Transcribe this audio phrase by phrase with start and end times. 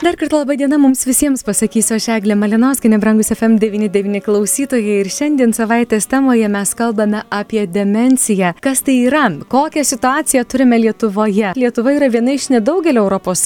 [0.00, 5.50] Dar kartą laba diena mums visiems pasakysiu aš Eglė Malinauskinė, brangus FM99 klausytojai ir šiandien
[5.52, 8.54] savaitės temoje mes kalbame apie demenciją.
[8.64, 9.26] Kas tai yra?
[9.52, 11.50] Kokią situaciją turime Lietuvoje?
[11.60, 13.42] Lietuva yra viena iš nedaugelio ES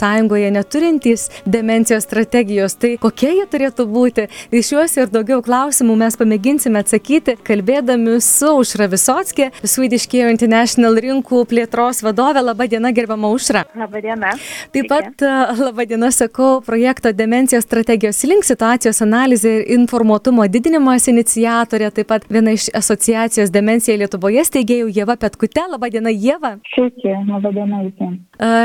[0.55, 1.25] neturintys
[1.57, 2.79] demencijos strategijos.
[2.79, 4.29] Tai kokie jie turėtų būti?
[4.55, 11.03] Iš juos ir daugiau klausimų mes pamėginsime atsakyti, kalbėdami su Užra Visotskė, Swedish Care International
[11.03, 12.47] rinkų plėtros vadovė.
[12.47, 13.67] Labą dieną, gerbama Užra.
[13.75, 14.37] Labą dieną.
[14.71, 21.09] Taip pat labą dieną sakau sakau projekto demencijos strategijos link situacijos analizė ir informuotumo didinimas
[21.09, 25.65] iniciatorė, taip pat viena iš asociacijos demencija Lietuvoje steigėjų Jėva Petkute.
[25.71, 26.59] Labadiena, Jėva.
[26.75, 28.21] Sveiki, labadiena visiems.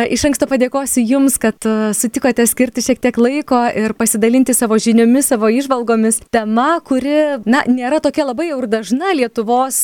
[0.10, 1.56] Iš anksto padėkosiu Jums, kad
[1.96, 6.22] sutikote skirti šiek tiek laiko ir pasidalinti savo žiniomis, savo išvalgomis.
[6.34, 9.80] Tema, kuri, na, nėra tokia labai jau ir dažna Lietuvos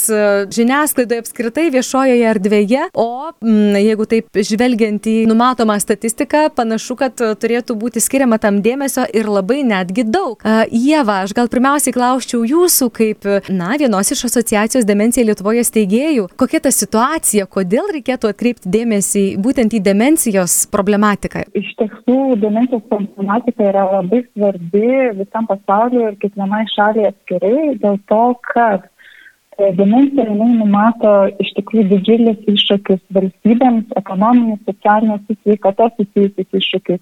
[0.56, 7.78] žiniasklaidoje apskritai viešojoje erdvėje, o m, jeigu taip žvelgiant į numatomą statistiką, panašu, kad turėtų
[7.78, 10.42] būti būti skiriama tam dėmesio ir labai netgi daug.
[10.74, 16.64] Jėva, aš gal pirmiausiai klausčiau jūsų kaip, na, vienos iš asociacijos demencija Lietuvoje steigėjų, kokia
[16.66, 21.46] ta situacija, kodėl reikėtų atkreipti dėmesį būtent į demencijos problematiką?
[21.58, 24.90] Iš tiesų, demencijos problematika yra labai svarbi
[25.22, 31.14] visam pasauliu ir kiekvienai šaliai atskirai dėl to, kad e, Demencija jinai numato
[31.44, 37.02] iš tikrųjų didžiulis iššūkis valstybėms, ekonominis, socialinis, sveikatos susijusius iššūkius.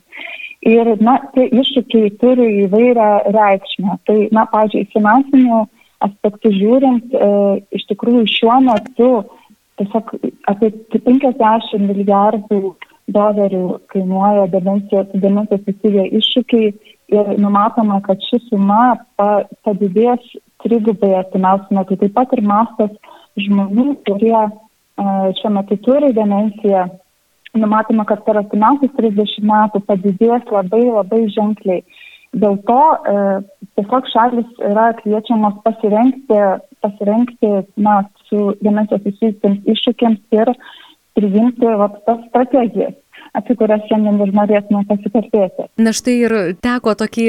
[0.63, 3.97] Ir, na, tie iššūkiai turi įvairią reikšmę.
[4.07, 5.61] Tai, na, pažiūrėjau, finansinių
[6.07, 7.29] aspektų žiūrint, e,
[7.75, 9.09] iš tikrųjų šiuo metu
[9.81, 10.13] tiesiog
[10.51, 12.75] apie 50 milijardų
[13.13, 15.11] dolerių kainuoja demencijos,
[15.65, 16.71] susiję iššūkiai
[17.13, 20.23] ir numatoma, kad ši suma pa, padidės
[20.63, 21.97] trigubai artimiausiu metu.
[21.99, 22.93] Taip pat ir mastas
[23.39, 24.49] žmonių, kurie e,
[25.39, 26.87] šiuo metu turi demenciją,
[27.57, 31.83] numatoma, kad per artimiausius 30 metų padidės labai labai ženkliai.
[32.33, 32.79] Dėl to
[33.13, 33.17] e,
[33.77, 36.39] tiesiog šalis yra kviečiamos pasirengti,
[36.81, 37.99] pasirengti na,
[38.29, 40.53] su demencijos susijusiems iššūkiams ir
[41.13, 42.97] priimti va, tas strategijas
[43.37, 45.67] apie kurias šiandien ir norėtume pasikalbėti.
[45.81, 47.25] Na štai ir teko tokį,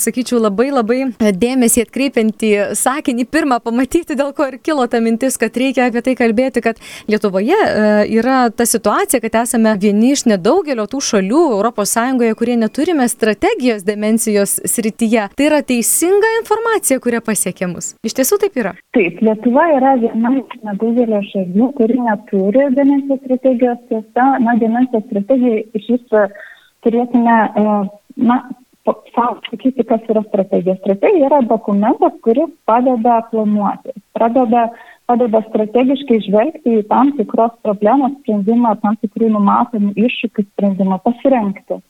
[0.00, 5.56] sakyčiau, labai labai dėmesį atkreipiantį sakinį pirmą pamatyti, dėl ko ir kilo ta mintis, kad
[5.56, 7.86] reikia apie tai kalbėti, kad Lietuvoje e,
[8.18, 11.96] yra ta situacija, kad esame vieni iš nedaugelio tų šalių ES,
[12.38, 15.28] kurie neturime strategijos demencijos srityje.
[15.36, 17.94] Tai yra teisinga informacija, kurią pasiekė mus.
[18.04, 18.74] Iš tiesų taip yra.
[18.96, 23.80] Taip, Lietuva yra viena iš nedaugelio šalių, kuri neturi demencijos strategijos.
[23.88, 26.26] Tiesa, na, demencijos strategija strategijai iš viso
[26.84, 27.62] turėtume, e,
[28.16, 28.36] na,
[29.14, 30.76] savo sakyti, kas yra strategija.
[30.80, 34.68] Strategija yra dokumentas, kuris padeda planuoti, padeda,
[35.06, 41.82] padeda strategiškai žvelgti į tam tikros problemos sprendimą, tam tikrų numatomų iššūkių sprendimą, pasirengti.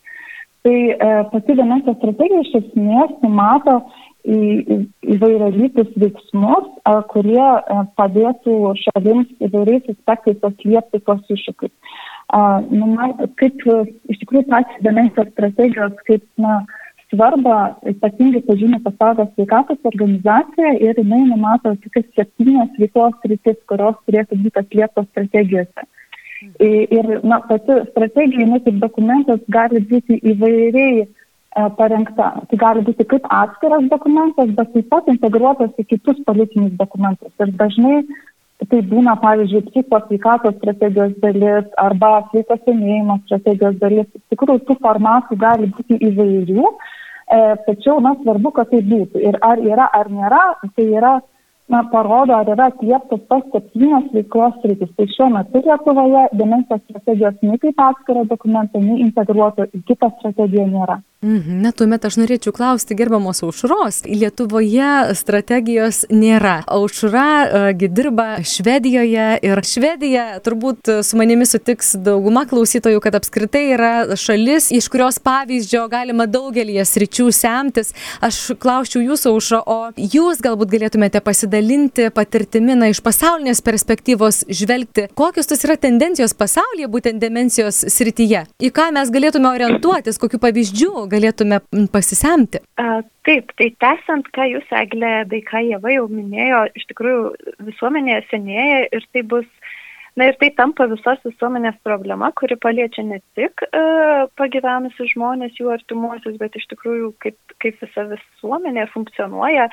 [0.59, 3.79] Tai e, pati demencijos strategija iš esmės numato
[4.27, 11.71] įvairialypius veiksmus, a, kurie e, padėtų šalims įvairiais aspektais atliepti tos iššūkius
[12.29, 12.89] nu,
[13.41, 13.63] kaip
[14.09, 16.59] iš tikrųjų pačios demencijos strategijos, kaip na,
[17.09, 17.55] svarbą
[17.89, 24.61] ypatingai pažymė pasaulio sveikatos organizacija ir jinai numato tokias septynias veiklos rytis, kurios turėtų būti
[24.61, 25.87] atlieptos strategijose.
[26.63, 31.07] Ir na, pati strategija, jinai kaip dokumentas gali būti įvairiai e,
[31.79, 32.29] parengta.
[32.51, 37.33] Tai gali būti kaip atskiras dokumentas, bet taip pat integruotas į kitus politinius dokumentus.
[37.41, 38.03] Ir dažnai
[38.67, 44.07] tai būna, pavyzdžiui, psichikos sveikatos strategijos dalis arba sveiko senėjimo strategijos dalis.
[44.17, 49.21] Iš tikrųjų, tų formatų gali būti įvairių, e, tačiau, na, svarbu, kad tai būtų.
[49.23, 50.43] Ir ar yra, ar nėra,
[50.75, 51.13] tai yra,
[51.71, 54.91] na, parodo, ar yra atlieptos tos septynios veiklos rytis.
[54.97, 60.67] Tai šiuo metu Lietuvoje demencijos strategijos nei kaip atskiro dokumento, nei integruoto į kitą strategiją
[60.73, 60.99] nėra.
[61.19, 61.57] Mhm.
[61.59, 64.05] Na, tuomet aš norėčiau klausti gerbamos aušros.
[64.07, 66.61] Lietuvoje strategijos nėra.
[66.71, 73.91] Aušra uh, dirba Švedijoje ir Švedija turbūt su manimi sutiks dauguma klausytojų, kad apskritai yra
[74.15, 77.91] šalis, iš kurios pavyzdžio galima daugelį sričių semtis.
[78.23, 85.09] Aš klausčiau jūsų aušro, o jūs galbūt galėtumėte pasidalinti patirtimi, na, iš pasaulinės perspektyvos žvelgti,
[85.19, 88.47] kokios tas yra tendencijos pasaulyje, būtent demencijos srityje.
[88.63, 91.61] Į ką mes galėtume orientuotis, kokiu pavyzdžiu galėtume
[91.93, 92.61] pasisemti?
[93.27, 97.21] Taip, tai tęsant, ką jūs, Eglė, bei ką Jėva jau minėjo, iš tikrųjų
[97.67, 99.49] visuomenėje senėja ir tai bus
[100.19, 105.69] Na ir tai tampa visos visuomenės problema, kuri paliečia ne tik uh, pagyvenusius žmonės, jų
[105.71, 109.69] artimuosius, bet iš tikrųjų kaip, kaip visa visuomenė funkcionuoja,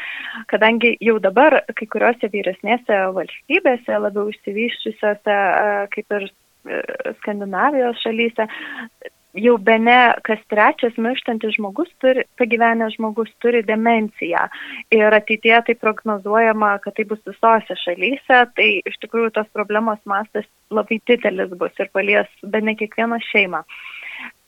[0.53, 6.29] kadangi jau dabar kai kuriuose vyresnėse valstybėse, labiau išsivyščiusiose, uh, kaip ir
[7.21, 8.47] Skandinavijos šalyse
[9.37, 9.97] jau be ne
[10.27, 14.47] kas trečias mirštantis žmogus turi, pagyvenęs žmogus turi demenciją.
[14.95, 20.49] Ir ateitie tai prognozuojama, kad tai bus visose šalyse, tai iš tikrųjų tos problemos mastas
[20.71, 23.63] labai didelis bus ir palies be ne kiekvieną šeimą.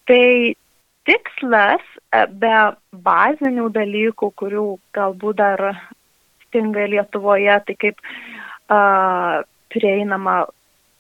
[0.09, 0.25] Tai
[1.09, 2.57] tikslas e, be
[3.05, 5.65] bazinių dalykų, kurių galbūt dar
[6.49, 7.99] stinga Lietuvoje, tai kaip
[8.73, 10.47] uh, prieinama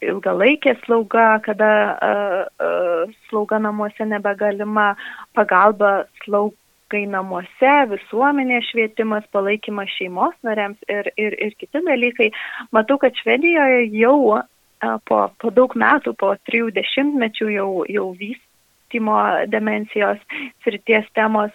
[0.05, 2.88] ilgalaikė slauga, kada uh, uh,
[3.29, 4.93] slauga namuose nebegalima,
[5.37, 5.93] pagalba
[6.25, 12.31] slaugai namuose, visuomenės švietimas, palaikymas šeimos nariams ir, ir, ir kiti dalykai.
[12.73, 14.45] Matau, kad Švedijoje jau uh,
[15.09, 18.41] po, po daug metų, po trijų dešimtmečių jau, jau vys,
[18.89, 20.19] vystymo demencijos
[20.65, 21.51] srities temos.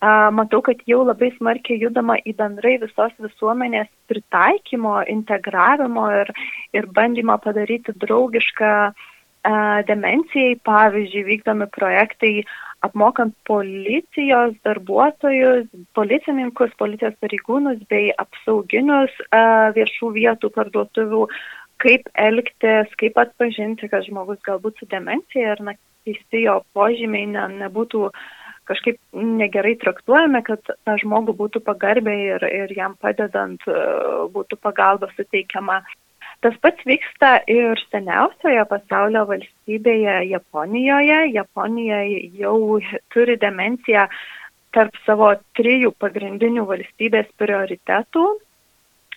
[0.00, 6.32] Matau, kad jau labai smarkiai judama į bendrai visos visuomenės pritaikymo, integravimo ir,
[6.72, 8.92] ir bandymo padaryti draugišką
[9.88, 10.56] demencijai.
[10.64, 12.32] Pavyzdžiui, vykdomi projektai
[12.86, 15.66] apmokant policijos darbuotojus,
[15.98, 19.14] policininkus, policijos pareigūnus bei apsauginius
[19.78, 21.24] viešų vietų parduotuvių
[21.82, 25.74] kaip elgtis, kaip atpažinti, kad žmogus galbūt su demencija ir na,
[26.06, 28.08] keisti jo požymiai ne, nebūtų
[28.68, 33.62] kažkaip negerai traktuojami, kad tą žmogų būtų pagarbiai ir, ir jam padedant
[34.34, 35.80] būtų pagalba suteikiama.
[36.44, 41.20] Tas pats vyksta ir seniausioje pasaulio valstybėje Japonijoje.
[41.34, 42.02] Japonija
[42.38, 42.78] jau
[43.14, 44.06] turi demenciją
[44.76, 48.28] tarp savo trijų pagrindinių valstybės prioritetų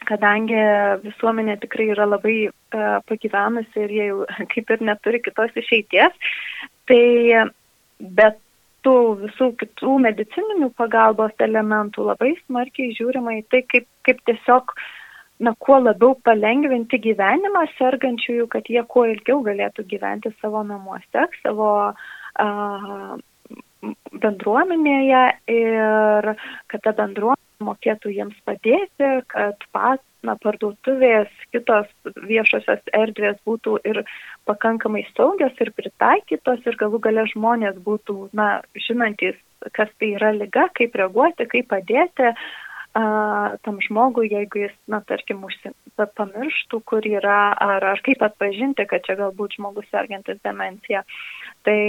[0.10, 0.58] kadangi
[1.04, 4.24] visuomenė tikrai yra labai uh, pagyvenusi ir jie jau
[4.54, 6.32] kaip ir neturi kitos išeities,
[6.90, 7.04] tai
[8.00, 8.40] bet
[8.86, 14.74] tų visų kitų medicininių pagalbos elementų labai smarkiai žiūrima į tai, kaip, kaip tiesiog,
[15.42, 21.72] na, kuo labiau palengvinti gyvenimą sergančiųjų, kad jie kuo ilgiau galėtų gyventi savo namuose, savo
[21.92, 23.14] uh,
[24.22, 25.24] bendruomenėje
[25.56, 26.34] ir
[26.70, 31.90] kad ta bendruomenė mokėtų jiems padėti, kad pat, na, parduotuvės, kitos
[32.26, 34.02] viešosios erdvės būtų ir
[34.50, 38.50] pakankamai saugios ir pritaikytos ir galų gale žmonės būtų, na,
[38.88, 39.38] žinantis,
[39.78, 42.34] kas tai yra lyga, kaip reaguoti, kaip padėti
[42.98, 43.04] a,
[43.66, 49.06] tam žmogui, jeigu jis, na, tarkim, užsi, pamirštų, kur yra, ar, ar kaip atpažinti, kad
[49.08, 51.04] čia galbūt žmogus sergantis demencija.
[51.68, 51.82] Tai,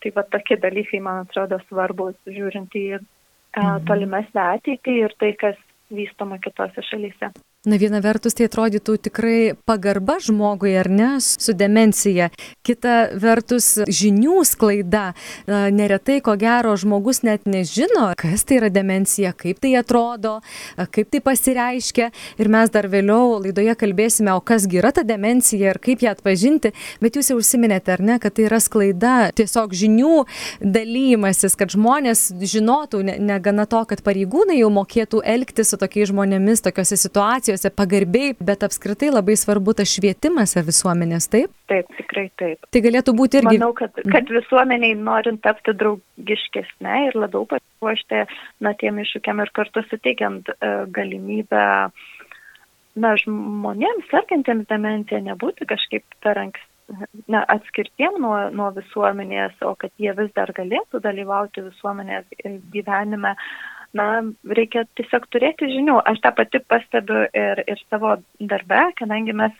[0.00, 3.86] tai va tokie dalykai, man atrodo, svarbus, žiūrint į mhm.
[3.90, 5.58] tolimesnę ateitį ir tai, kas
[5.90, 7.32] vystoma kitose šalyse.
[7.68, 12.30] Na viena vertus tai atrodytų tikrai pagarba žmogui ar ne su demencija,
[12.64, 15.10] kita vertus žinių sklaida.
[15.44, 20.38] Neretai, ko gero, žmogus net nežino, kas tai yra demencija, kaip tai atrodo,
[20.88, 22.06] kaip tai pasireiškia.
[22.40, 26.72] Ir mes dar vėliau laidoje kalbėsime, o kasgi yra ta demencija ir kaip ją atpažinti.
[27.04, 30.22] Bet jūs jau užsiminėte, ar ne, kad tai yra sklaida, tiesiog žinių
[30.64, 36.96] dalymasis, kad žmonės žinotų, negana to, kad pareigūnai jau mokėtų elgtis su tokiais žmonėmis tokiuose
[37.04, 41.50] situacijose situacijose pagarbiai, bet apskritai labai svarbu tas švietimas visuomenės, taip?
[41.68, 42.58] Taip, tikrai taip.
[42.70, 43.58] Tai galėtų būti irgi.
[43.58, 48.24] Manau, kad, kad visuomeniai norint tapti draugiškesnė ir labiau pasiruošti,
[48.60, 51.90] na, tiem iššūkiam ir kartu suteikiant uh, galimybę,
[53.00, 56.68] na, žmonėms sergantiems demenciją nebūti kažkaip per anksti
[57.30, 62.26] na, atskirtiem nuo, nuo visuomenės, o kad jie vis dar galėtų dalyvauti visuomenės
[62.74, 63.36] gyvenime,
[63.96, 64.08] na,
[64.56, 65.98] reikia tiesiog turėti žinių.
[66.10, 69.56] Aš tą pati pastebiu ir, ir savo darbe, kadangi mes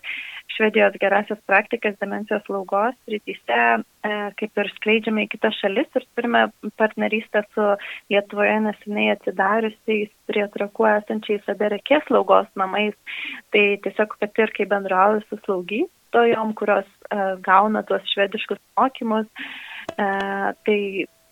[0.51, 6.41] Švedijos gerasias praktikas demencijos slaugos rytise e, kaip ir skleidžiame į kitas šalis ir turime
[6.81, 7.67] partnerystę su
[8.11, 12.97] Lietuvoje neseniai atsidariusiais prie trakų esančiais aberekės slaugos namais.
[13.55, 19.31] Tai tiesiog pati ir kai bendrauju su slaugytojom, kurios e, gauna tuos švediškus mokymus,
[19.95, 20.11] e,
[20.67, 20.79] tai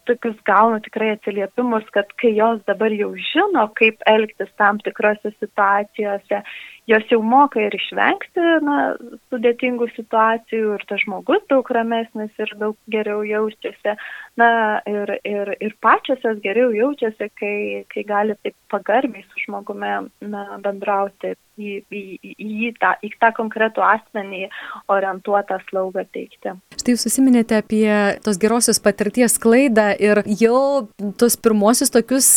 [0.07, 6.41] tokius gaunu tikrai atsiliepimus, kad kai jos dabar jau žino, kaip elgtis tam tikrose situacijose,
[6.89, 8.77] jos jau moka ir išvengti na,
[9.29, 13.95] sudėtingų situacijų ir tas žmogus daug ramesnis ir daug geriau jaučiasi.
[14.39, 17.55] Na ir, ir, ir pačios jos geriau jaučiasi, kai,
[17.91, 19.93] kai gali taip pagarbiai su žmogumi
[20.31, 22.01] na, bendrauti į, į,
[22.35, 24.47] į, tą, į tą konkretų asmenį
[24.91, 26.55] orientuotą slaugą teikti.
[26.79, 27.89] Štai jūs susiminėte apie
[28.23, 30.87] tos gerosios patirties klaidą ir jau
[31.19, 32.29] tos pirmosius tokius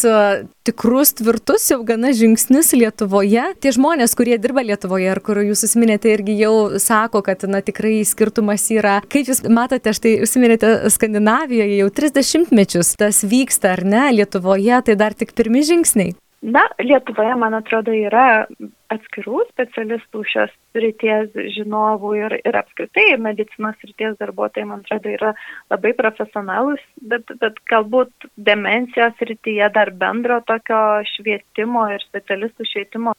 [0.67, 3.45] tikrus, tvirtus jau gana žingsnius Lietuvoje.
[3.63, 8.01] Tie žmonės, kurie dirba Lietuvoje ir kur jūs susiminėte irgi jau sako, kad na tikrai
[8.07, 9.01] skirtumas yra.
[9.13, 14.09] Kaip jūs matote, štai užsiminėte Skandinavijoje jau 30 mečius tas vyksta, ar ne?
[14.17, 16.17] Lietuvoje tai dar tik pirmi žingsniai.
[16.43, 18.49] Na, Lietuvoje, man atrodo, yra
[18.91, 25.31] atskirų specialistų šios ryties žinovų ir, ir apskritai medicinos ryties darbuotojai, man atrodo, yra
[25.71, 30.81] labai profesionalus, bet, bet galbūt demencijos rytyje dar bendro tokio
[31.15, 33.15] švietimo ir specialistų švietimo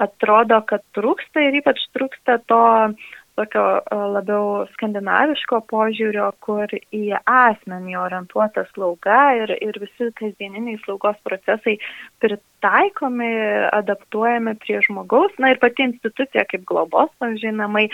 [0.00, 2.62] atrodo, kad trūksta ir ypač trūksta to
[3.40, 3.64] tokio
[4.14, 11.78] labiau skandinaviško požiūrio, kur į asmenį orientuota slauga ir, ir visi kasdieniniai slaugos procesai
[12.60, 13.28] pritaikomi,
[13.72, 15.32] adaptuojami prie žmogaus.
[15.38, 17.88] Na ir pati institucija kaip globos, pavyzdžiui, namai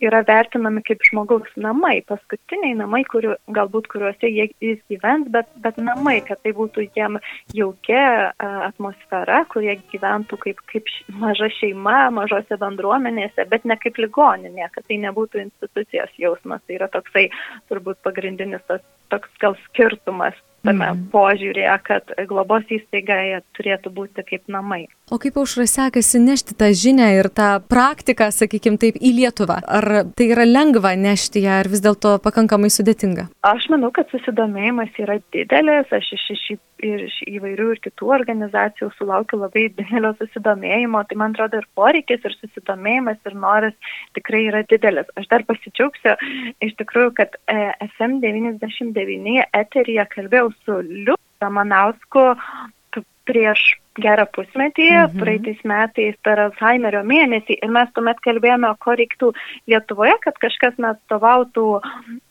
[0.00, 5.76] yra vertinami kaip žmogaus namai, paskutiniai namai, kuriu, galbūt kuriuose jie, jis gyvens, bet, bet
[5.78, 7.18] namai, kad tai būtų jiem
[7.54, 10.88] jaukia atmosfera, kurie gyventų kaip, kaip
[11.20, 16.62] maža šeima, mažose bendruomenėse, bet ne kaip ligoninė, kad tai nebūtų institucijos jausmas.
[16.66, 17.28] Tai yra toksai
[17.70, 21.04] turbūt pagrindinis tas toks gal skirtumas tame mm.
[21.14, 23.18] požiūrėje, kad globos įstaiga
[23.56, 24.86] turėtų būti kaip namai.
[25.10, 29.56] O kaip aušra sekasi nešti tą žinią ir tą praktiką, sakykime taip, į Lietuvą?
[29.66, 33.24] Ar tai yra lengva nešti ją, ar vis dėlto pakankamai sudėtinga?
[33.50, 35.90] Aš manau, kad susidomėjimas yra didelis.
[35.98, 36.44] Aš iš, iš,
[36.92, 41.02] iš įvairių ir kitų organizacijų sulaukiu labai didelio susidomėjimo.
[41.10, 45.10] Tai man atrodo ir poreikis, ir susidomėjimas, ir noras tikrai yra didelis.
[45.18, 46.14] Aš dar pasidžiaugsiu
[46.62, 52.28] iš tikrųjų, kad e, FM99 eterija kalbėjau su Liu Ramanausku
[53.26, 55.20] prieš gerą pusmetį, mhm.
[55.22, 59.32] praeitais metais per Alzheimerio mėnesį ir mes tuomet kalbėjome, ko reiktų
[59.70, 61.66] Lietuvoje, kad kažkas mes stovautų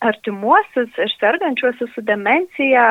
[0.05, 2.85] artimuosius ir sergančiuosius su demencija,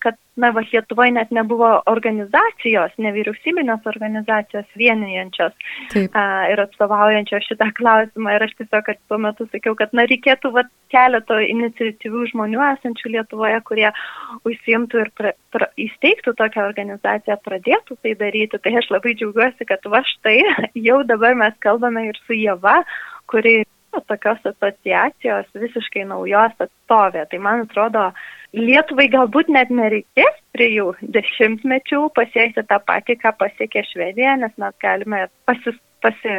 [0.00, 5.54] kad na, va, Lietuvoje net nebuvo organizacijos, nevyriausybinės organizacijos vienijančios
[5.92, 6.16] Taip.
[6.18, 8.34] a, ir atstovaujančios šitą klausimą.
[8.34, 10.64] Ir aš tiesiog tuo metu sakiau, kad na, reikėtų va,
[10.94, 13.88] keleto iniciatyvių žmonių esančių Lietuvoje, kurie
[14.48, 18.60] užsimtų ir pra, pra, įsteigtų tokią organizaciją, pradėtų tai daryti.
[18.62, 20.40] Tai aš labai džiaugiuosi, kad va štai
[20.88, 22.80] jau dabar mes kalbame ir su Jeva,
[23.30, 23.62] kuri
[24.08, 27.28] tokios asociacijos visiškai naujos atstovė.
[27.30, 28.08] Tai man atrodo,
[28.54, 35.24] Lietuvai galbūt net nereikės trijų dešimtmečių pasiekti tą patį, ką pasiekė Švedija, nes mes galime
[35.48, 36.36] pasis, pasi,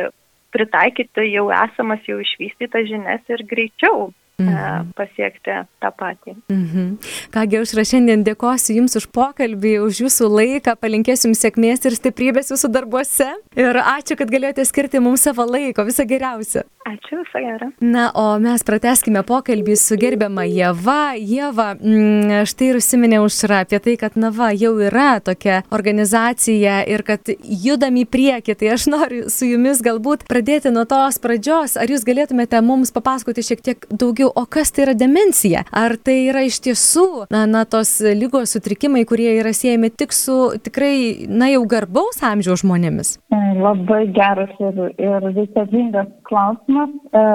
[0.56, 4.92] pritaikyti jau esamas, jau išvystytas žinias ir greičiau mhm.
[4.98, 6.36] pasiekti tą patį.
[6.52, 6.92] Mhm.
[7.36, 12.52] Kągi, aš šiandien dėkosiu Jums už pokalbį, už Jūsų laiką, palinkėsiu Jums sėkmės ir stiprybės
[12.54, 13.32] Jūsų darbuose.
[13.56, 15.86] Ir ačiū, kad galėjote skirti mums savo laiko.
[15.88, 16.66] Visą geriausią.
[16.86, 17.72] Ačiū, visą gerą.
[17.82, 21.16] Na, o mes prateskime pokalbį su gerbiama Jeva.
[21.18, 27.02] Jeva, mm, štai ir užsiminė užra apie tai, kad Nava jau yra tokia organizacija ir
[27.08, 28.58] kad judam į priekį.
[28.60, 31.74] Tai aš noriu su Jumis galbūt pradėti nuo tos pradžios.
[31.82, 34.36] Ar Jūs galėtumėte mums papasakoti šiek tiek daugiau?
[34.36, 35.64] o kas tai yra demencija?
[35.72, 40.38] Ar tai yra iš tiesų, na, na tos lygos sutrikimai, kurie yra siejami tik su
[40.66, 43.16] tikrai, na, jau garbaus amžiaus žmonėmis?
[43.34, 46.75] E, labai geras ir, ir reikalingas klausimas.
[46.84, 47.26] E,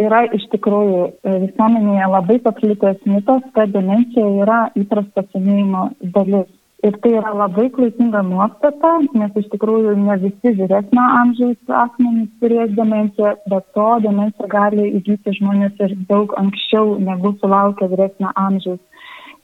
[0.00, 6.48] yra iš tikrųjų e, visuomenėje labai paplitęs mitas, kad demencija yra įprasta senėjimo dalis.
[6.80, 12.72] Ir tai yra labai klaidinga nuostata, nes iš tikrųjų ne visi vyresnio amžiaus asmenys turės
[12.78, 18.80] demenciją, bet to demencija gali įgyti žmonės ir daug anksčiau negu sulaukia vyresnio amžiaus.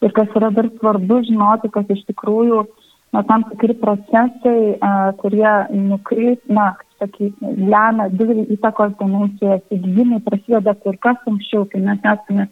[0.00, 2.65] Ir kas yra dar svarbu žinoti, kad iš tikrųjų
[3.15, 4.77] na, tam tikri procesai,
[5.21, 12.09] kurie nukreip, na, sakyti, lemia didelį įtakos demencijos įgyjimai, prasideda kur kas anksčiau, kai mes
[12.13, 12.49] esame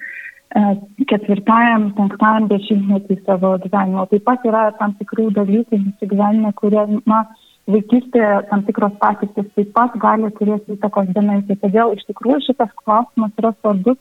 [1.10, 4.04] ketvirtajam, penktajam dešimtmetį savo gyvenimo.
[4.10, 7.24] Taip pat yra tam tikrų dalykų mūsų gyvenime, kurie, na,
[7.70, 11.58] vaikystėje tam tikros patirtis taip pat gali turėti įtakos demencijai.
[11.62, 13.98] Todėl iš tikrųjų šitas klausimas yra svarbus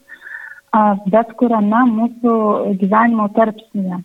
[1.14, 2.34] bet kuriame mūsų
[2.82, 4.02] gyvenimo tarpsnėje.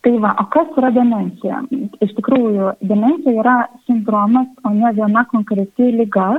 [0.00, 1.60] Tai va, o kas yra demencija?
[2.00, 6.38] Iš tikrųjų, demencija yra sindromas, o ne viena konkreti lyga.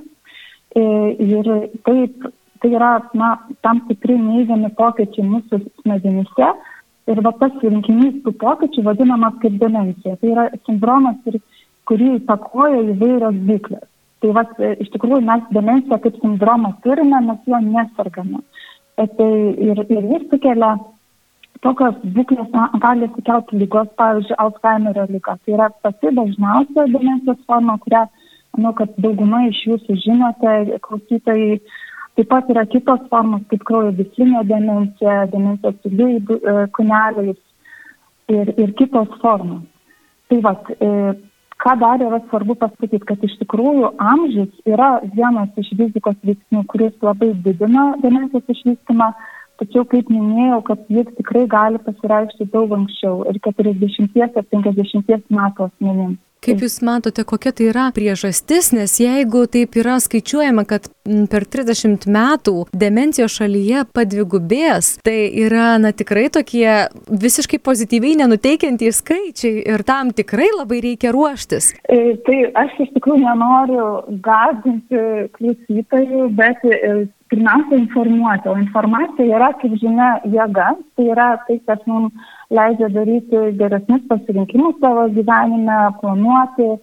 [0.74, 0.84] E,
[1.22, 1.50] ir
[1.86, 6.50] taip tai yra na, tam tikri neigiami pokyčiai mūsų smegenyse
[7.12, 10.18] ir va tas rinkinys tų pokyčių vadinamas kaip demencija.
[10.22, 11.18] Tai yra sindromas,
[11.90, 13.88] kurį įtakoja įvairios būklės.
[14.22, 14.46] Tai va,
[14.78, 18.44] iš tikrųjų mes demenciją kaip sindromą turime, mes jo nesargame.
[18.98, 19.32] E, tai
[19.70, 20.76] ir, ir jis sukelia
[21.66, 25.38] tokios būklės na, gali sukelti lygos, pavyzdžiui, Alzheimerio lyga.
[25.46, 28.08] Tai yra pati dažniausia demencijos forma, kurią,
[28.58, 31.62] manau, kad dauguma iš jūsų žinote, klausytojai
[32.16, 37.38] Taip pat yra kitos formos, kaip kraujo gyslinė demencija, demencija su lygiai kuneliais
[38.28, 39.62] ir, ir kitos formos.
[40.28, 40.90] Tai va, e,
[41.64, 46.94] ką dar yra svarbu pasakyti, kad iš tikrųjų amžius yra vienas iš rizikos veiksnių, kuris
[47.08, 49.08] labai didina demencijos išvystymą,
[49.62, 56.20] tačiau, kaip minėjau, kad jis tikrai gali pasireikšti daug anksčiau ir 40-50 metų asmenims.
[56.42, 60.88] Kaip Jūs matote, kokia tai yra priežastis, nes jeigu taip yra skaičiuojama, kad
[61.30, 66.66] per 30 metų demencijos šalyje padvigubės, tai yra na, tikrai tokie
[67.14, 71.76] visiškai pozityviai nenuteikiantys skaičiai ir tam tikrai labai reikia ruoštis.
[71.86, 73.88] E, tai aš iš tikrųjų nenoriu
[74.26, 75.06] gazdinti
[75.38, 81.84] klausytojų, bet e, pirmiausia informuoti, o informacija yra, kaip žinia, jėga, tai yra tai, kas
[81.88, 86.74] mums leidžia daryti geresnius pasirinkimus savo gyvenime, planuoti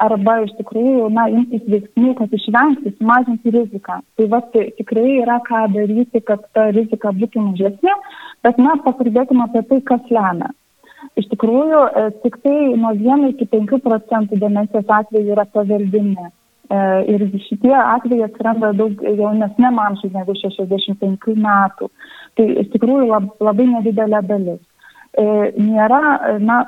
[0.00, 3.98] arba iš tikrųjų, na, imtis veiksmų, kad išvengti, sumažinti riziką.
[4.16, 7.96] Tai va, tai tikrai yra ką daryti, kad ta rizika būtų mažesnė,
[8.46, 10.48] bet na, pakalbėkime apie tai, kas lemia.
[11.20, 16.30] Iš tikrųjų, e, tik tai nuo 1 iki 5 procentų demencijos atveju yra paveldimi.
[16.70, 16.78] E,
[17.10, 21.88] ir šitie atvejai atsiranda daug jaunesnėm amžiui negu 65 metų.
[22.38, 24.60] Tai iš tikrųjų lab, labai nedidelė dalis.
[25.18, 25.24] E,
[25.58, 26.02] nėra,
[26.38, 26.60] na,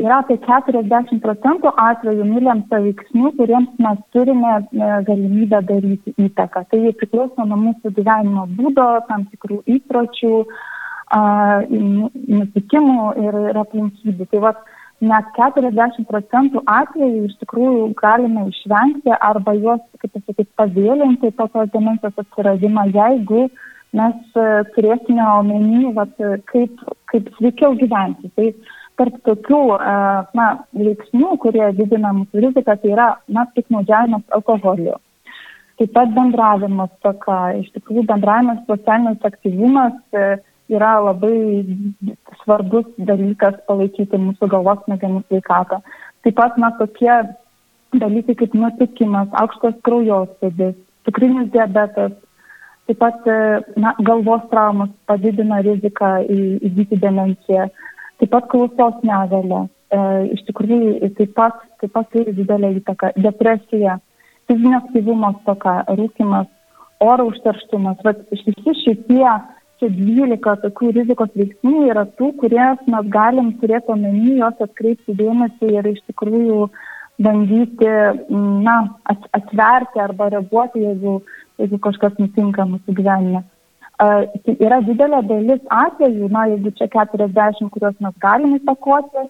[0.00, 6.64] yra apie 40 procentų atvejų nulemta veiksnių, kuriems mes turime e, galimybę daryti įtaką.
[6.72, 10.32] Tai priklauso nuo mūsų gyvenimo būdo, tam tikrų įpročių,
[11.06, 14.24] nutikimų ir, ir aplinkybių.
[14.32, 14.64] Tai vat,
[15.04, 22.16] net 40 procentų atvejų iš tikrųjų galime išvengti arba juos, kaip pasakyti, pavėlinti tokios demencijos
[22.22, 23.46] atsiradimą, jeigu
[23.96, 26.16] mes e, turėsime omeny, vat,
[26.50, 26.80] kaip,
[27.12, 28.30] kaip sveikiau gyventi.
[28.36, 28.48] Tai
[28.96, 29.96] tarp tokių e,
[30.38, 34.96] na, veiksnių, kurie didina mūsų riziką, tai yra na, piknaudžiavimas alkoholiu.
[35.76, 40.38] Taip pat bendravimas toka, iš tikrųjų bendravimas, socialinis aktyvumas e,
[40.72, 41.36] yra labai
[42.46, 45.82] svarbus dalykas palaikyti mūsų galvos smegenų sveikatą.
[46.24, 47.10] Taip pat na, tokie
[47.96, 50.76] dalykai kaip nutikimas, aukštas kraujospūdis,
[51.06, 52.14] cukrinis diabetas,
[52.86, 53.28] taip pat
[53.76, 57.68] na, galvos traumas padidina riziką įgyti demenciją,
[58.22, 59.66] taip pat klausos negalė.
[59.86, 59.98] E,
[60.34, 63.12] iš tikrųjų, taip pat, taip pat turi didelę įtaką.
[63.22, 64.00] Depresija,
[64.50, 66.48] fizinio aktyvumo stoka, rūkimas,
[67.02, 68.02] oro užterštumas.
[68.32, 69.28] Visi šitie
[69.80, 75.72] čia 12 tokių rizikos veiksnių yra tų, kurias mes galim turėti omeny, jos atkreipti dėmesį
[75.78, 76.68] ir iš tikrųjų
[77.22, 77.90] bandyti
[78.66, 78.76] na,
[79.08, 81.18] atverti arba reaguoti, jeigu,
[81.60, 83.44] jeigu kažkas nutinka mūsų gyvenime.
[83.96, 89.24] Uh, yra didelė dalis atvejų, na, jeigu čia 40, kuriuos mes galime įtakoti,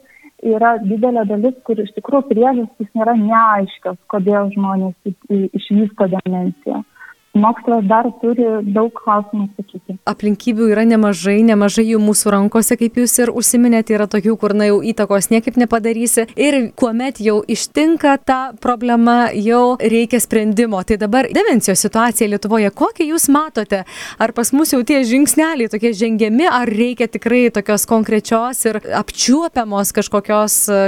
[0.51, 6.83] yra didelė dalis, kur iš tikrųjų priežastys nėra neaiškios, kodėl žmonės išvysto demenciją.
[6.83, 6.96] Uh,
[7.39, 9.97] mokslas dar turi daug klausimų sakyti.
[10.09, 14.69] Aplinkybių yra nemažai, nemažai jų mūsų rankose, kaip jūs ir užsiminėte, yra tokių, kur na
[14.71, 16.27] jau įtakos niekaip nepadarysi.
[16.37, 20.83] Ir kuomet jau ištinka ta problema, jau reikia sprendimo.
[20.87, 23.85] Tai dabar demencijos situacija Lietuvoje, kokią jūs matote?
[24.23, 29.93] Ar pas mus jau tie žingsneliai tokie žengiami, ar reikia tikrai tokios konkrečios ir apčiuopiamos
[29.97, 30.83] kažkokios e,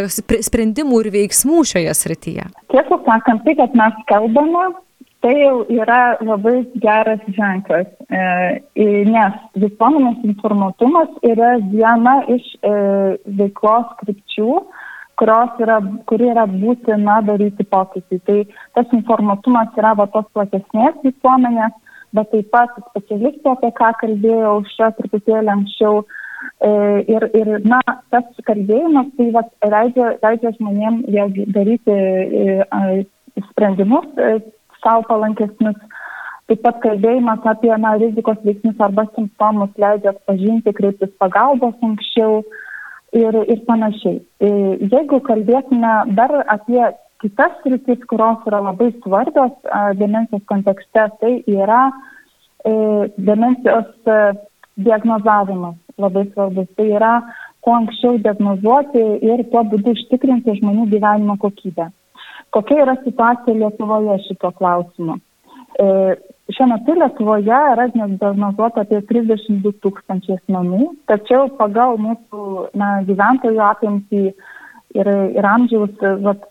[0.44, 2.50] sprendimų ir veiksmų šioje srityje?
[2.72, 4.68] Tiesą sakant, tai, kad mes kalbame,
[5.20, 8.20] tai jau yra labai geras ženklas, e,
[9.08, 12.74] nes visuomenės informatumas yra viena iš e,
[13.40, 14.52] veiklos krypčių,
[15.18, 18.20] yra, kuri yra būtina daryti pokytį.
[18.28, 18.38] Tai
[18.78, 21.74] tas informatumas yra va tos platesnės visuomenės,
[22.14, 26.04] bet taip pat specialistų, apie ką kalbėjau šią truputėlį anksčiau.
[26.62, 26.70] E,
[27.10, 27.80] ir, ir, na,
[28.14, 31.10] tas kalbėjimas tai va, leidžia, leidžia žmonėms
[31.56, 31.98] daryti
[33.50, 34.06] sprendimus,
[34.84, 35.78] savo palankesnius.
[36.48, 42.38] Taip pat kalbėjimas apie na, rizikos veiksnius arba simptomus leidžia atpažinti, kreiptis pagalbos anksčiau
[43.12, 44.22] ir, ir panašiai.
[44.40, 44.52] E,
[44.94, 46.80] jeigu kalbėsime dar apie
[47.22, 49.52] kitas sritis, kurios yra labai svarbios
[50.00, 51.82] demencijos kontekste, tai yra
[52.64, 52.72] e,
[53.18, 54.18] demencijos e,
[54.88, 56.72] diagnozavimas labai svarbus.
[56.78, 57.12] Tai yra
[57.60, 61.90] kuo anksčiau diagnozuoti ir tuo būdu užtikrinti žmonių gyvenimo kokybę.
[62.54, 65.18] Kokia yra situacija Lietuvoje šito klausimu?
[65.78, 65.88] E,
[66.56, 72.44] šiuo metu Lietuvoje yra diagnozuota apie 32 tūkstančiai asmenų, tačiau pagal mūsų
[72.78, 74.22] na, gyventojų apimtį
[74.96, 76.48] ir, ir amžiaus vat,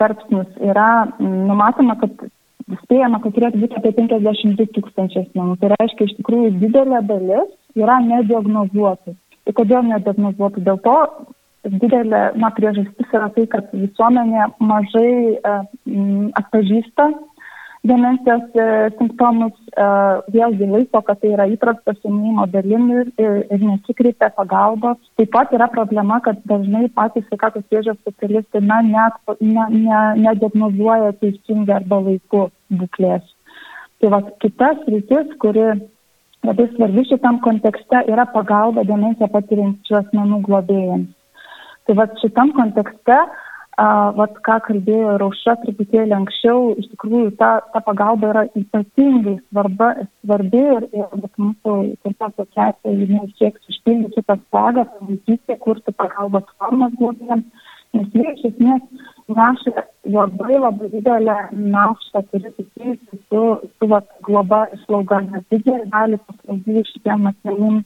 [0.00, 2.28] tarpsnius yra numatoma, kad
[2.84, 5.56] spėjama, kad turėtų būti apie 52 tūkstančiai asmenų.
[5.60, 9.16] Tai reiškia, iš tikrųjų didelė dalis yra nediagnozuotų.
[9.48, 10.64] Ir kodėl nediagnozuotų?
[10.68, 10.96] Dėl to,
[11.64, 15.58] didelė na, priežastis yra tai, kad visuomenė mažai e,
[16.40, 17.10] atpažįsta
[17.84, 18.64] demencijos e,
[18.98, 19.84] simptomus, e,
[20.34, 24.98] vėlgi laiko, kad tai yra įprasta senėjimo dalim ir, ir, ir nesikreipia pagalbos.
[25.20, 31.14] Taip pat yra problema, kad dažnai patys sveikatos priežiūros specialistai na, net, ne, ne, nediagnozuoja
[31.22, 33.24] teisingai arba laiku būklės.
[34.00, 35.72] Tai va, kitas rytis, kuri
[36.44, 41.08] labai svarbi šitam kontekste, yra pagalba demenciją patiriančių asmenų globėjams.
[41.90, 43.14] Tai va šitam kontekste
[44.14, 49.88] vat ką kalbėjo Rauša truputėlį anksčiau, iš tikrųjų ta, ta pagalba yra ypatingai svarba,
[50.20, 51.74] svarbi ir, ir mūsų
[52.04, 57.66] tiesiog asociacija, jinai sieks užpildyti šitą spragą, vaikystė, kurti pagalbos formas globėjams,
[57.98, 61.38] nes jie iš esmės neša labai labai didelę
[61.74, 67.82] naštą, kuri susijusi su, su vat, globa išlauga, nes didžiąją dalį paslaugų šitiem asmenim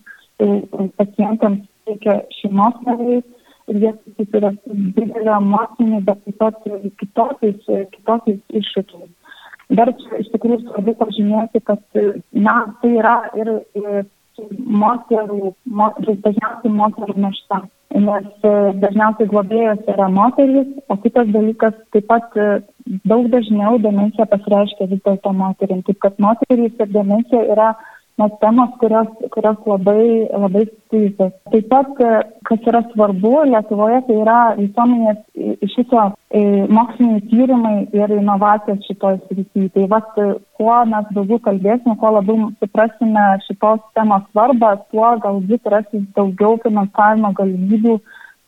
[1.00, 3.24] pacientams teikia šeimos nariai
[3.72, 6.58] ir jie susiduria su didelio emocinė, bet taip pat
[7.02, 9.12] kitokiais, kitokiais iššūkiais.
[9.74, 13.50] Dar iš tikrųjų svarbu pažymėti, kad na, tai yra ir,
[13.80, 14.04] ir
[14.82, 17.62] moterų, moterų, dažniausiai moterų našta,
[17.94, 18.46] nes
[18.82, 22.36] dažniausiai globėjos yra moteris, o kitas dalykas taip pat
[23.08, 27.72] daug dažniau demencija pasireiškia vis dėlto moterim, taip kad moterys ir demencija yra
[28.18, 31.32] na, temos, kurios, kurios labai, labai susijusios.
[31.50, 31.90] Taip pat,
[32.46, 35.20] kas yra svarbu Lietuvoje, tai yra visuomenės
[35.66, 36.42] iš viso e,
[36.78, 39.72] moksliniai tyrimai ir inovacijos šitoje srityje.
[39.74, 40.20] Tai vat,
[40.58, 47.34] kuo mes daugiau kalbėsime, kuo labiau suprasime šitos temos svarbą, tuo galbūt rasis daugiau finansavimo
[47.40, 47.98] galimybių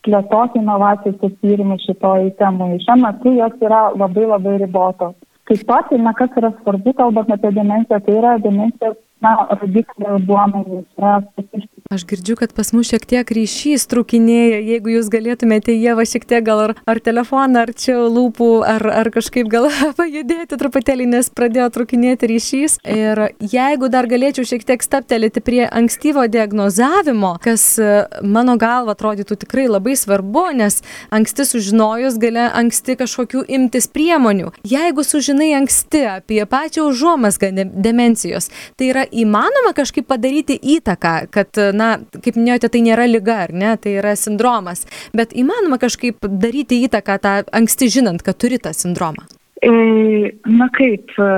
[0.07, 2.77] plėtoti inovacijas ir tyrimus šitoj temai.
[2.85, 5.17] Šiuo metu jos yra labai labai ribotos.
[5.47, 8.93] Taip pat, na, kas yra svarbu, kalbant apie demenciją, tai yra demencija
[9.25, 11.76] na, rodiklių duomenys yra statistikai.
[11.87, 16.43] Aš girdžiu, kad pas mus šiek tiek ryšys trukinėja, jeigu jūs galėtumėte Jėva šiek tiek
[16.43, 19.69] gal ar, ar telefoną, ar čia lūpų, ar, ar kažkaip gal
[19.99, 22.75] pajudėti truputėlį, nes pradėjo trukinėti ryšys.
[22.91, 27.63] Ir jeigu dar galėčiau šiek tiek staptelėti prie ankstyvo diagnozavimo, kas
[28.19, 30.81] mano galva atrodytų tikrai labai svarbu, nes
[31.15, 34.51] anksti sužinojus gali anksti kažkokių imtis priemonių.
[34.67, 41.89] Jeigu sužinai anksti apie pačią užuomasgą demencijos, tai yra įmanoma kažkaip padaryti įtaką, kad, na,
[42.23, 44.85] kaip minėjote, tai nėra lyga, ar ne, tai yra sindromas,
[45.17, 49.27] bet įmanoma kažkaip daryti įtaką tą anksti žinant, kad turi tą sindromą?
[49.65, 49.71] E,
[50.45, 51.29] na kaip, e,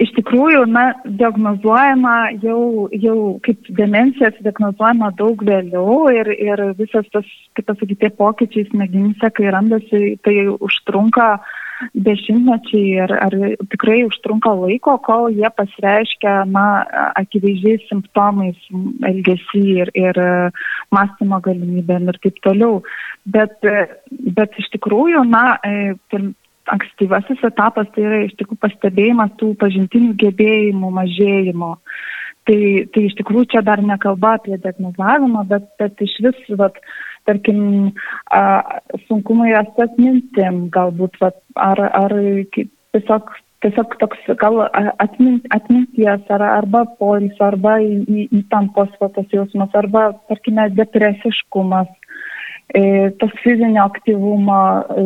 [0.00, 7.28] iš tikrųjų, na, diagnozuojama jau, jau kaip demencija, diagnozuojama daug vėliau ir, ir visas tas,
[7.58, 11.54] kaip pasakyti, pokyčiai smegenyse, kai randasi, tai užtrunka uh,
[12.06, 13.36] dešimtmečiai ar, ar
[13.72, 16.64] tikrai užtrunka laiko, kol jie pasireiškia, na,
[17.20, 18.58] akivaizdžiais simptomais,
[19.10, 20.20] elgesy ir, ir
[20.94, 22.80] mąstymo galimybėm ir taip toliau.
[23.26, 23.58] Bet,
[24.38, 25.96] bet iš tikrųjų, na, e,
[26.72, 31.76] ankstyvasis etapas tai yra iš tikrųjų pastebėjimas tų pažintinių gebėjimų mažėjimo.
[32.46, 32.60] Tai,
[32.94, 36.78] tai iš tikrųjų čia dar nekalba apie diagnozavimą, bet, bet iš vis, vat,
[37.26, 37.92] tarkim,
[38.30, 38.42] a,
[39.06, 42.14] sunkumai rasti atmintim, galbūt, vat, ar, ar
[42.54, 43.32] tiesiog,
[43.64, 44.62] tiesiog toks gal
[45.02, 51.90] atmint, atminties, ar, arba polis, arba įtampos tas jausmas, arba, tarkime, depresiškumas,
[52.74, 54.60] e, tas fizinio aktyvumo,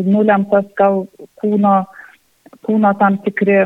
[0.09, 1.07] nulemtas gal
[1.43, 1.77] kūno,
[2.67, 3.63] kūno tam tikri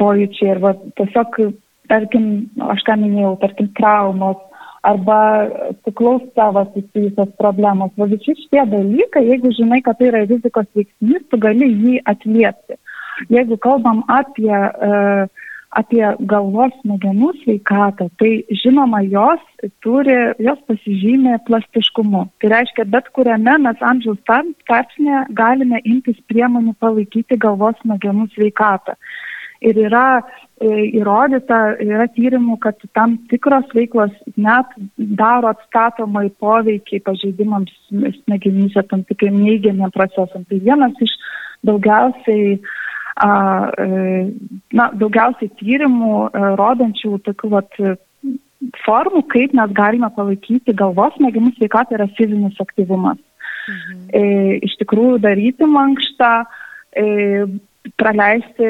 [0.00, 1.42] pojūčiai, ir va, tiesiog,
[1.90, 2.30] tarkim,
[2.70, 4.38] aš ką minėjau, tarkim, traumos,
[4.82, 5.48] arba
[5.84, 7.92] cuklaus savo susijusios problemos.
[7.98, 12.78] Va visi šitie dalykai, jeigu žinai, kad tai yra rizikos veiksnys, tu gali jį atliepti.
[13.28, 15.28] Jeigu kalbam apie, uh,
[15.76, 18.30] apie galvos smegenų sveikatą, tai
[18.62, 19.42] žinoma, jos
[19.84, 22.24] turi, jos pasižymė plastiškumu.
[22.40, 28.96] Tai reiškia, bet kuriame mes amžiaus tarpsnė galime imtis priemonių palaikyti galvos smegenų sveikatą.
[29.60, 30.22] Ir yra
[30.60, 30.68] E,
[31.00, 34.74] įrodyta, yra tyrimų, kad tam tikros veiklos net
[35.16, 40.44] daro atstatomai poveikiai pažeidimams smegenyse, tam tikrai neigiamiem procesam.
[40.50, 41.14] Tai vienas iš
[41.64, 42.58] daugiausiai,
[43.24, 43.30] a,
[43.72, 44.26] e,
[44.76, 47.80] na, daugiausiai tyrimų e, rodančių tokių vat,
[48.84, 53.16] formų, kaip mes galime palaikyti galvos smegenų sveikatą, yra fizinis aktyvumas.
[53.64, 54.04] Mhm.
[54.12, 56.34] E, iš tikrųjų daryti mankštą,
[57.00, 57.08] e,
[58.00, 58.66] praleisti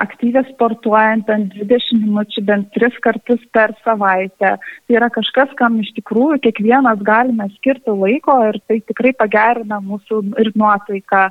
[0.00, 4.54] aktyviai sportuojant bent 20 minučių, bent 3 kartus per savaitę.
[4.56, 10.22] Tai yra kažkas, kam iš tikrųjų kiekvienas galime skirti laiko ir tai tikrai pagerina mūsų
[10.40, 11.24] ir nuotaiką,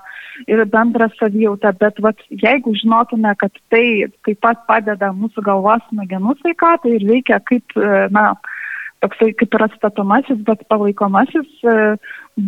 [0.45, 1.73] ir bendrą savijautą.
[1.81, 3.85] Bet vat, jeigu žinotume, kad tai
[4.25, 8.33] taip pat padeda mūsų galvos smegenų sveikatai ir veikia kaip, e, na,
[9.03, 11.79] toksai kaip ir atstatomasis, bet palaikomasis e,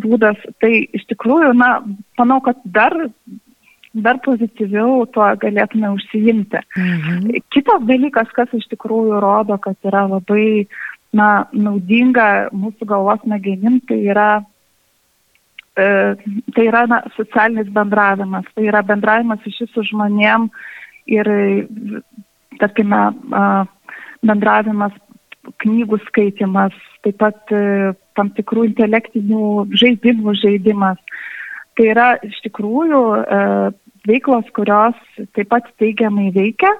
[0.06, 1.80] būdas, tai iš tikrųjų, na,
[2.22, 2.94] manau, kad dar
[3.96, 6.62] dar pozityviau tuo galėtume užsiimti.
[6.80, 7.46] Mhm.
[7.54, 10.68] Kitas dalykas, kas iš tikrųjų rodo, kad yra labai
[11.16, 14.30] na, naudinga mūsų galvos smegenim, tai yra,
[15.80, 15.88] e,
[16.56, 20.50] tai yra na, socialinis bendravimas, tai yra bendravimas iš visų žmonėm
[21.16, 21.32] ir,
[22.60, 23.02] tarkime,
[24.26, 24.96] bendravimas,
[25.62, 31.00] knygų skaitimas, taip pat e, tam tikrų intelektinių žaidimų žaidimas
[31.76, 33.40] Tai yra iš tikrųjų e,
[34.10, 34.98] veiklos, kurios
[35.36, 36.72] taip pat teigiamai veikia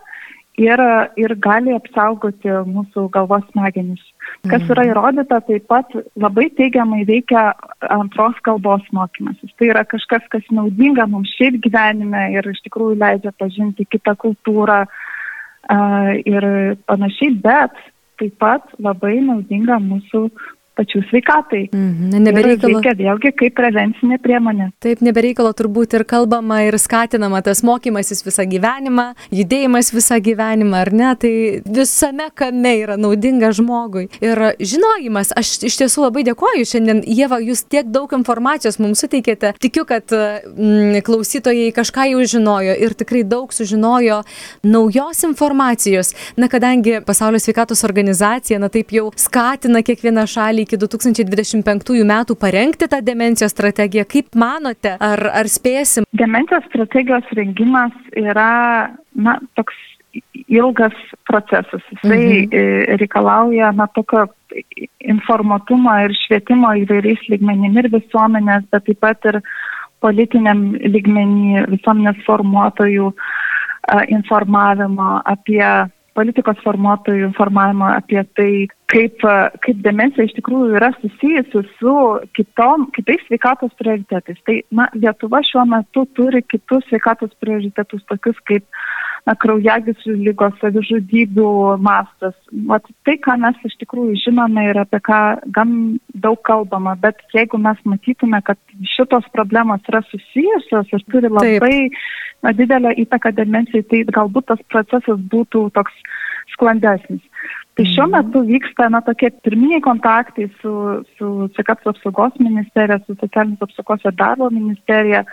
[0.62, 0.82] ir,
[1.20, 4.02] ir gali apsaugoti mūsų galvos smegenis.
[4.48, 4.92] Kas yra mhm.
[4.94, 7.48] įrodyta, taip pat labai teigiamai veikia
[7.94, 9.52] antros kalbos mokymasis.
[9.60, 14.84] Tai yra kažkas, kas naudinga mums šiaip gyvenime ir iš tikrųjų leidžia pažinti kitą kultūrą
[14.86, 16.50] uh, ir
[16.88, 17.76] panašiai, bet
[18.20, 20.30] taip pat labai naudinga mūsų
[20.76, 21.62] pačių sveikatai.
[21.74, 22.80] Mm, nebereikalo.
[22.80, 24.70] Veikia vėlgi kaip prevencinė priemonė.
[24.84, 30.92] Taip, nebereikalo turbūt ir kalbama ir skatinama tas mokymasis visą gyvenimą, judėjimas visą gyvenimą, ar
[30.96, 31.14] ne?
[31.22, 31.34] Tai
[31.78, 34.08] visame kame yra naudinga žmogui.
[34.24, 39.54] Ir žinojimas, aš iš tiesų labai dėkoju šiandien, Jėva, jūs tiek daug informacijos mums suteikėte.
[39.62, 44.22] Tikiu, kad mm, klausytojai kažką jau žinojo ir tikrai daug sužinojo
[44.66, 46.14] naujos informacijos.
[46.40, 52.90] Na, kadangi Pasaulio sveikatos organizacija, na taip jau skatina kiekvieną šalį iki 2025 metų parengti
[52.92, 54.06] tą demencijos strategiją.
[54.10, 56.08] Kaip manote, ar, ar spėsim?
[56.18, 58.52] Demencijos strategijos rengimas yra
[59.16, 59.78] na, toks
[60.48, 60.96] ilgas
[61.28, 61.84] procesas.
[61.92, 62.98] Jisai mhm.
[63.02, 64.28] reikalauja na, tokio
[65.04, 69.42] informatumo ir švietimo įvairiais lygmenim ir visuomenės, bet taip pat ir
[70.04, 73.12] politiniam lygmenį visuomenės formuotojų
[74.16, 75.66] informavimo apie
[76.16, 78.50] politikos formuotojų informavimo apie tai,
[78.92, 79.24] kaip,
[79.66, 81.96] kaip demencija iš tikrųjų yra susijusi su
[82.38, 84.40] kitom, kitais sveikatos prioritetais.
[84.48, 88.66] Tai na, Lietuva šiuo metu turi kitus sveikatos prioritetus, tokius kaip
[89.34, 91.50] kraujagyslių lygos, savižudybių
[91.82, 92.36] mastas.
[92.70, 95.22] Vat tai, ką mes iš tikrųjų žinome ir apie ką
[95.56, 95.72] gan
[96.14, 98.60] daug kalbama, bet jeigu mes matytume, kad
[98.94, 102.56] šitos problemos yra susijusios ir turi labai Taip.
[102.62, 105.98] didelę įtaką demencijai, tai galbūt tas procesas būtų toks
[106.54, 107.26] sklandesnis.
[107.76, 108.14] Tai šiuo mhm.
[108.14, 110.72] metu vyksta na, tokie pirminiai kontaktai su,
[111.18, 115.26] su sveikatos apsaugos ministerija, su socialinės apsaugos ir darbo ministerija.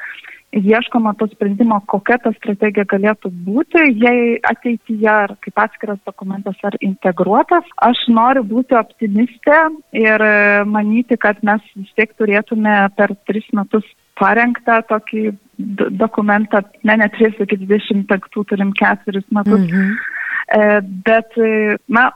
[0.52, 6.76] Ieškoma to sprendimo, kokia ta strategija galėtų būti, jei ateityje ar kaip atskiras dokumentas ar
[6.84, 7.64] integruotas.
[7.80, 9.62] Aš noriu būti optimistė
[9.96, 10.24] ir
[10.68, 13.88] manyti, kad mes vis tiek turėtume per tris metus
[14.20, 15.30] parengtą tokį
[15.96, 19.64] dokumentą, ne, ne 3 iki 25 turim ketverius metus.
[19.70, 19.94] Mhm.
[20.52, 22.10] E, bet, e, na,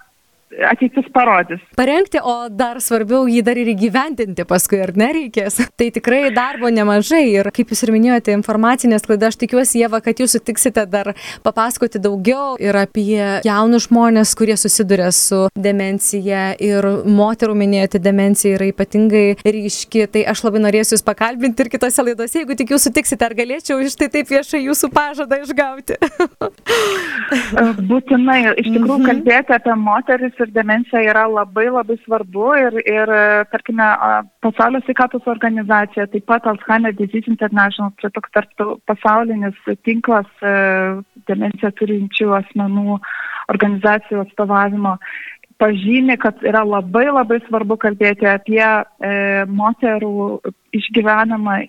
[0.51, 1.61] ateitis parodys.
[1.77, 5.59] Parengti, o dar svarbiau jį dar ir įgyventinti paskui, ar nereikės.
[5.79, 10.23] Tai tikrai darbo nemažai ir kaip jūs ir minėjote, informacinė sklaida, aš tikiuosi, Jėva, kad
[10.23, 11.13] jūs sutiksite dar
[11.45, 18.71] papasakoti daugiau ir apie jaunus žmonės, kurie susiduria su demencija ir moterų minėjote, demencija yra
[18.71, 20.07] ypatingai ryški.
[20.15, 23.83] Tai aš labai norėsiu jūs pakalbinti ir kitose laidose, jeigu tik jūs sutiksite, ar galėčiau
[23.83, 25.99] iš tai taip viešai jūsų pažadą išgauti.
[27.91, 29.07] Būtinai, iš tikrųjų, mhm.
[29.11, 33.13] kalbėti apie moteris ir demencija yra labai labai svarbu ir, ir
[33.53, 33.87] tarkime,
[34.45, 38.33] pasaulio sveikatos organizacija, taip pat Alzheimer Disease International, tai toks
[38.89, 40.53] pasaulinis tinklas e,
[41.31, 43.01] demenciją turinčių asmenų
[43.53, 44.97] organizacijų atstovavimo
[45.61, 50.43] pažymi, kad yra labai labai svarbu kalbėti apie e, moterų
[50.77, 51.61] išgyvenamą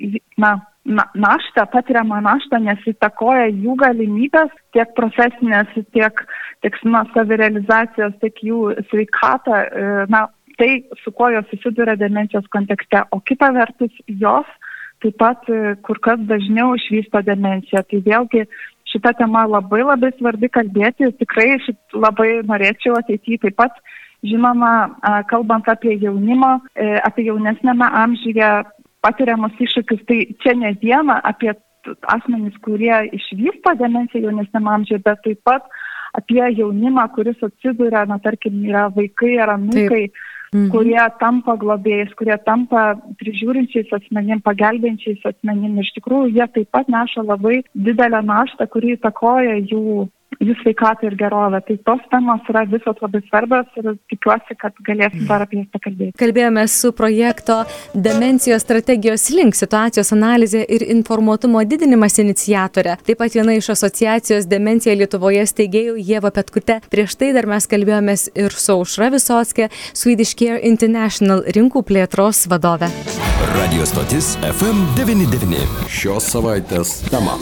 [0.44, 6.24] na, na, naštą, patiriamą naštą, nes įtakoja jų galimybės tiek profesinės, tiek,
[6.64, 10.72] tiek na, savirealizacijos, tiek jų sveikatą, e, na, tai,
[11.04, 14.48] su kuo jos susiduria demencijos kontekste, o kita vertus jos
[15.04, 17.84] taip pat e, kur kas dažniau išvysto demenciją.
[17.86, 18.48] Tai vėlgi
[18.90, 23.78] šita tema labai labai svarbi kalbėti, tikrai šit, labai norėčiau ateityje taip pat
[24.26, 24.98] Žinoma,
[25.30, 28.48] kalbant apie jaunimo, e, apie jaunesnėme amžiuje
[29.06, 31.54] patiriamus iššūkius, tai čia ne viena apie
[32.12, 35.68] asmenys, kurie išvysto demenciją jaunesnėme amžiuje, bet taip pat
[36.18, 40.04] apie jaunimą, kuris atsiduria, na tarkim, yra vaikai ar anūkai,
[40.54, 40.68] mhm.
[40.74, 42.90] kurie tampa globėjais, kurie tampa
[43.22, 45.80] prižiūrinčiais asmenim, pagelbėjančiais asmenim.
[45.84, 50.08] Iš tikrųjų, jie taip pat neša labai didelę naštą, kuri įtakoja jų
[50.42, 51.62] jų sveikatą ir gerovę.
[51.68, 56.16] Tai tos temos yra visos labai svarbios ir tikiuosi, kad galėsim dar apie jas pakalbėti.
[56.20, 57.60] Kalbėjome su projekto
[57.94, 62.98] Demencijos strategijos link situacijos analizė ir informuotumo didinimas iniciatorė.
[63.08, 66.80] Taip pat viena iš asociacijos Demencija Lietuvoje steigėjų Jėva Petkute.
[66.92, 72.92] Prieš tai dar mes kalbėjomės ir su Aušra Visotskė, Swedish Care International rinkų plėtros vadove.
[73.58, 75.88] Radio stotis FM99.
[75.90, 77.38] Šios savaitės tema.